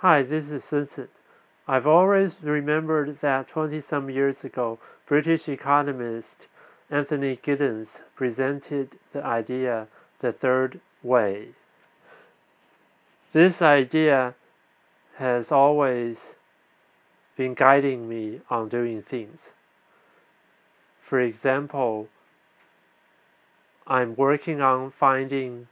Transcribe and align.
Hi, 0.00 0.22
this 0.22 0.50
is 0.50 0.62
Vincent. 0.68 1.08
I've 1.66 1.86
always 1.86 2.34
remembered 2.42 3.18
that 3.22 3.48
20 3.48 3.80
some 3.80 4.10
years 4.10 4.44
ago, 4.44 4.78
British 5.06 5.48
economist 5.48 6.48
Anthony 6.90 7.38
Giddens 7.42 7.88
presented 8.14 8.90
the 9.14 9.24
idea 9.24 9.88
the 10.20 10.34
third 10.34 10.80
way. 11.02 11.48
This 13.32 13.62
idea 13.62 14.34
has 15.16 15.50
always 15.50 16.18
been 17.38 17.54
guiding 17.54 18.06
me 18.06 18.42
on 18.50 18.68
doing 18.68 19.00
things. 19.00 19.38
For 21.08 21.20
example, 21.20 22.08
I'm 23.86 24.14
working 24.14 24.60
on 24.60 24.90
finding 24.90 25.68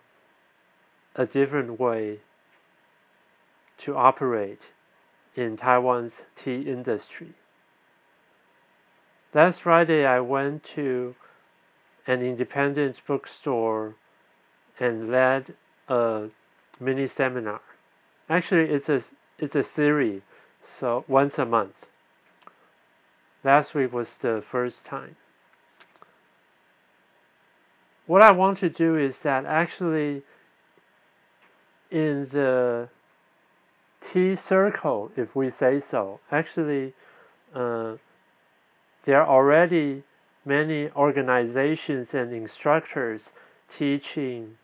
a 1.15 1.27
different 1.27 1.79
way 1.79 2.21
to 3.79 3.97
operate 3.97 4.61
in 5.37 5.57
Taiwan's 5.57 6.13
tea 6.43 6.63
industry. 6.63 7.35
Last 9.33 9.63
Friday, 9.63 10.05
I 10.05 10.21
went 10.21 10.65
to 10.77 11.17
an 12.07 12.23
independent 12.23 12.97
bookstore 13.07 13.97
and 14.79 15.11
led 15.11 15.55
a 15.89 16.29
mini 16.79 17.09
seminar. 17.09 17.61
Actually, 18.29 18.71
it's 18.71 18.89
a 18.89 19.03
it's 19.39 19.55
a 19.55 19.65
series, 19.75 20.23
so 20.79 21.05
once 21.09 21.35
a 21.39 21.45
month. 21.45 21.75
Last 23.43 23.75
week 23.75 23.93
was 23.93 24.09
the 24.23 24.43
first 24.51 24.85
time. 24.85 25.17
What 28.07 28.23
I 28.23 28.31
want 28.33 28.59
to 28.59 28.69
do 28.69 28.97
is 28.97 29.15
that 29.23 29.45
actually 29.45 30.23
in 31.91 32.29
the 32.33 32.89
tea 34.15 34.37
circle, 34.37 35.11
if 35.17 35.35
we 35.35 35.51
say 35.51 35.81
so, 35.81 36.21
actually 36.31 36.95
uh, 37.53 37.95
there 39.05 39.21
are 39.21 39.27
already 39.27 40.05
many 40.45 40.89
organizations 40.91 42.09
and 42.13 42.33
instructors 42.33 43.23
teaching 43.77 44.57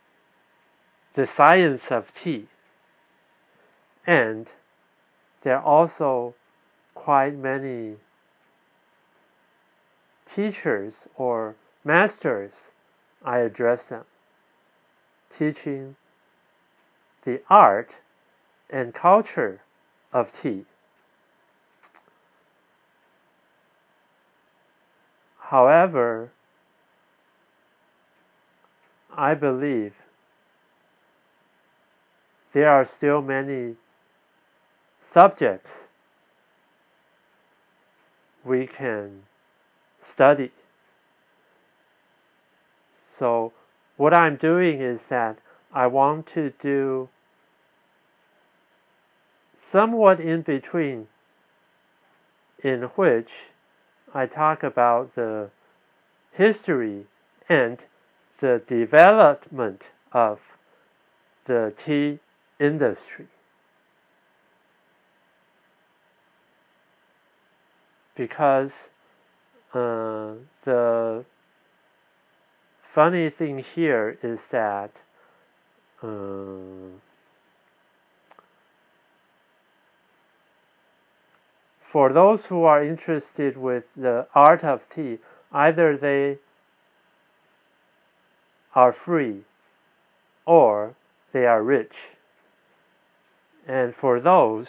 the 1.14 1.28
science 1.36 1.82
of 1.90 2.06
tea. 2.14 2.46
And 4.06 4.46
there 5.42 5.56
are 5.56 5.64
also 5.64 6.34
quite 6.94 7.36
many 7.36 7.96
teachers 10.32 10.94
or 11.16 11.56
masters, 11.84 12.52
I 13.24 13.38
address 13.38 13.84
them, 13.84 14.04
teaching 15.36 15.96
the 17.24 17.42
art 17.50 17.90
and 18.72 18.94
culture 18.94 19.60
of 20.12 20.32
tea. 20.32 20.64
However, 25.38 26.30
I 29.16 29.34
believe 29.34 29.94
there 32.52 32.70
are 32.70 32.84
still 32.84 33.20
many 33.20 33.74
subjects 35.12 35.88
we 38.44 38.66
can 38.66 39.22
study. 40.02 40.52
So, 43.18 43.52
what 43.96 44.16
I'm 44.16 44.36
doing 44.36 44.80
is 44.80 45.02
that 45.10 45.38
I 45.72 45.86
want 45.88 46.26
to 46.28 46.52
do 46.62 47.08
somewhat 49.70 50.20
in 50.20 50.42
between, 50.42 51.06
in 52.62 52.82
which 52.96 53.30
I 54.12 54.26
talk 54.26 54.62
about 54.62 55.14
the 55.14 55.50
history 56.32 57.06
and 57.48 57.78
the 58.40 58.62
development 58.66 59.82
of 60.12 60.40
the 61.46 61.72
tea 61.84 62.18
industry. 62.58 63.26
Because 68.16 68.72
uh, 69.72 70.34
the 70.64 71.24
funny 72.94 73.30
thing 73.30 73.64
here 73.74 74.18
is 74.22 74.40
that 74.50 74.90
uh, 76.02 76.06
for 81.90 82.12
those 82.12 82.46
who 82.46 82.62
are 82.62 82.84
interested 82.84 83.56
with 83.56 83.84
the 83.96 84.26
art 84.34 84.62
of 84.62 84.80
tea, 84.94 85.18
either 85.52 85.96
they 85.96 86.38
are 88.74 88.92
free 88.92 89.42
or 90.46 90.94
they 91.32 91.46
are 91.46 91.62
rich. 91.62 91.96
And 93.66 93.94
for 93.94 94.20
those 94.20 94.68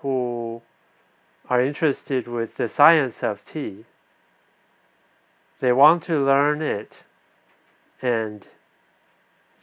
who 0.00 0.62
are 1.50 1.62
interested 1.62 2.26
with 2.26 2.56
the 2.56 2.70
science 2.74 3.16
of 3.22 3.40
tea, 3.52 3.84
they 5.60 5.72
want 5.72 6.04
to 6.04 6.24
learn 6.24 6.62
it 6.62 6.92
and 8.00 8.46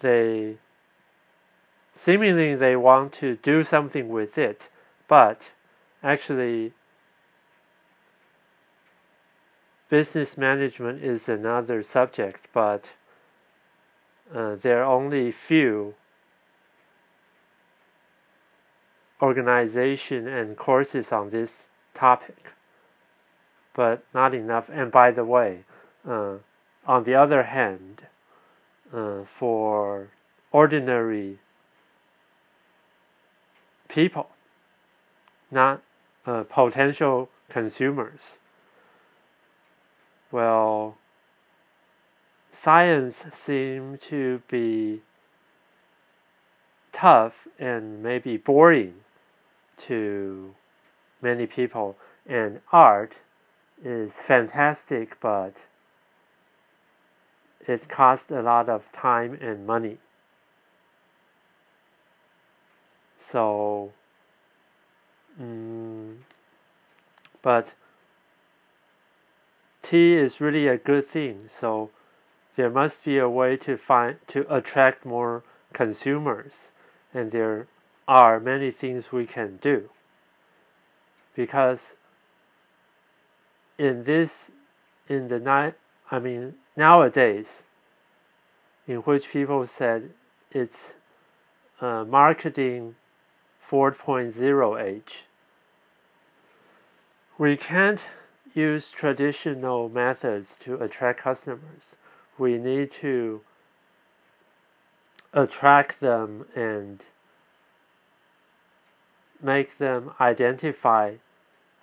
they 0.02 0.58
seemingly 2.04 2.54
they 2.54 2.76
want 2.76 3.14
to 3.14 3.38
do 3.38 3.64
something 3.64 4.10
with 4.10 4.38
it, 4.38 4.62
but 5.08 5.42
actually 6.06 6.72
business 9.90 10.30
management 10.38 11.04
is 11.04 11.22
another 11.28 11.84
subject, 11.92 12.48
but 12.54 12.84
uh, 14.34 14.56
there 14.62 14.84
are 14.84 14.92
only 14.92 15.34
few 15.48 15.96
organization 19.22 20.28
and 20.28 20.58
courses 20.58 21.08
on 21.12 21.30
this 21.32 21.50
topic, 21.96 22.38
but 23.76 24.04
not 24.14 24.34
enough. 24.34 24.66
And 24.72 24.92
by 24.92 25.12
the 25.12 25.24
way, 25.24 25.66
uh, 26.08 26.36
on 26.86 27.04
the 27.04 27.16
other 27.16 27.44
hand, 27.44 28.02
uh, 28.94 29.24
for 29.40 30.10
ordinary 30.52 31.40
people, 33.90 34.28
not 35.50 35.82
uh, 36.26 36.44
potential 36.44 37.30
consumers, 37.50 38.20
well, 40.32 40.98
science 42.64 43.16
seems 43.46 44.00
to 44.10 44.42
be 44.50 45.02
tough 46.94 47.34
and 47.60 48.02
maybe 48.02 48.38
boring 48.38 48.94
to 49.88 50.54
many 51.22 51.46
people, 51.46 51.96
and 52.26 52.60
art 52.72 53.14
is 53.84 54.12
fantastic, 54.28 55.20
but 55.22 55.54
it 57.68 57.88
costs 57.90 58.32
a 58.32 58.42
lot 58.42 58.70
of 58.70 58.84
time 58.94 59.38
and 59.42 59.66
money. 59.66 59.98
So, 63.32 63.92
mm, 65.40 66.16
but 67.42 67.68
tea 69.84 70.14
is 70.14 70.42
really 70.42 70.68
a 70.68 70.78
good 70.78 71.10
thing. 71.12 71.50
So 71.60 71.92
there 72.56 72.70
must 72.70 73.04
be 73.04 73.18
a 73.18 73.30
way 73.30 73.58
to 73.58 73.78
find 73.78 74.18
to 74.30 74.46
attract 74.54 75.06
more 75.06 75.44
consumers, 75.74 76.54
and 77.14 77.32
there 77.32 77.68
are 78.08 78.40
many 78.40 78.72
things 78.72 79.12
we 79.12 79.26
can 79.26 79.60
do. 79.62 79.90
Because 81.36 81.80
in 83.78 84.04
this, 84.06 84.32
in 85.10 85.28
the 85.28 85.40
night, 85.40 85.76
I 86.10 86.20
mean 86.20 86.56
nowadays, 86.78 87.46
in 88.88 88.98
which 88.98 89.30
people 89.32 89.68
said 89.78 90.12
it's 90.52 90.78
uh, 91.82 92.06
marketing 92.08 92.96
4.0 93.70 94.84
age, 94.84 95.26
we 97.38 97.58
can't 97.58 98.00
use 98.54 98.86
traditional 98.96 99.90
methods 99.90 100.50
to 100.64 100.76
attract 100.76 101.22
customers. 101.22 101.82
We 102.38 102.58
need 102.58 102.92
to 103.02 103.42
attract 105.34 106.00
them 106.00 106.46
and 106.56 107.04
make 109.42 109.78
them 109.78 110.12
identify 110.20 111.16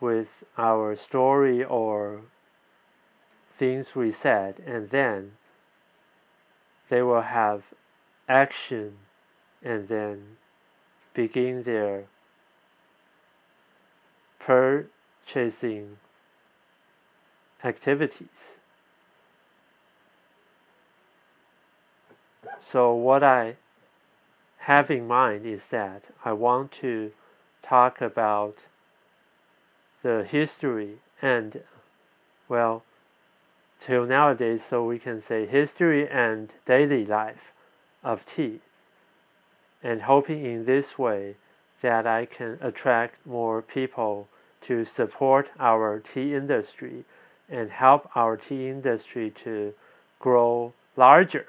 with 0.01 0.29
our 0.59 0.97
story 0.97 1.63
or 1.63 2.23
things 3.59 3.95
we 3.95 4.13
said, 4.13 4.57
and 4.67 4.91
then 4.91 5.33
they 6.89 7.03
will 7.03 7.23
have 7.23 7.63
action 8.29 8.97
and 9.63 9.87
then 9.89 10.37
begin 11.15 11.63
their 11.65 12.05
purchasing 14.41 15.99
activities. 17.65 18.29
So 22.71 22.95
what 22.95 23.23
I 23.23 23.57
have 24.59 24.91
in 24.91 25.07
mind 25.07 25.47
is 25.47 25.61
that 25.71 26.03
I 26.25 26.33
want 26.33 26.73
to 26.81 27.13
talk 27.63 28.01
about 28.01 28.57
the 30.03 30.27
history 30.29 30.99
and 31.21 31.63
well 32.49 32.83
till 33.85 34.07
nowadays 34.07 34.61
so 34.69 34.85
we 34.85 34.99
can 34.99 35.23
say 35.29 35.47
history 35.47 36.09
and 36.09 36.51
daily 36.67 37.05
life 37.05 37.53
of 38.03 38.21
tea 38.27 38.61
and 39.83 40.03
hoping 40.03 40.45
in 40.45 40.65
this 40.65 40.99
way 40.99 41.37
that 41.83 42.07
I 42.07 42.27
can 42.27 42.59
attract 42.61 43.27
more 43.27 43.63
people 43.63 44.29
to 44.63 44.85
support 44.85 45.49
our 45.59 46.01
tea 46.01 46.35
industry 46.35 47.05
and 47.49 47.71
help 47.71 48.09
our 48.15 48.37
tea 48.37 48.69
industry 48.69 49.33
to 49.45 49.75
grow 50.21 50.73
larger 50.97 51.47